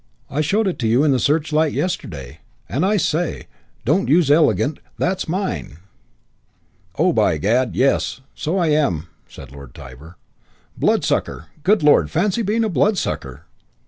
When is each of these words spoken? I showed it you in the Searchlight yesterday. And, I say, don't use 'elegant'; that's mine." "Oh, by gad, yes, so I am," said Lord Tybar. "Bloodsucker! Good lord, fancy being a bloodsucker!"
I 0.31 0.41
showed 0.41 0.67
it 0.67 0.81
you 0.81 1.03
in 1.03 1.11
the 1.11 1.19
Searchlight 1.19 1.73
yesterday. 1.73 2.39
And, 2.67 2.83
I 2.83 2.97
say, 2.97 3.45
don't 3.85 4.09
use 4.09 4.31
'elegant'; 4.31 4.79
that's 4.97 5.29
mine." 5.29 5.77
"Oh, 6.97 7.13
by 7.13 7.37
gad, 7.37 7.75
yes, 7.75 8.19
so 8.33 8.57
I 8.57 8.69
am," 8.69 9.09
said 9.27 9.51
Lord 9.51 9.75
Tybar. 9.75 10.17
"Bloodsucker! 10.75 11.49
Good 11.61 11.83
lord, 11.83 12.09
fancy 12.09 12.41
being 12.41 12.63
a 12.63 12.67
bloodsucker!" 12.69 13.45